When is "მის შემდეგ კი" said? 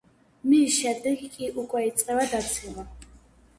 0.53-1.51